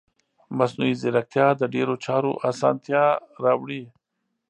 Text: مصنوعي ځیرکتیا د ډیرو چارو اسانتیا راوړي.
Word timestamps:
مصنوعي 0.57 0.93
ځیرکتیا 1.01 1.47
د 1.57 1.61
ډیرو 1.73 1.95
چارو 2.05 2.31
اسانتیا 2.49 3.03
راوړي. 3.43 3.83